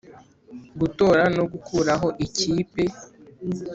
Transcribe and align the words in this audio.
Gutora 0.79 1.23
no 1.35 1.43
gukuraho 1.51 2.07
ikipe 2.25 2.83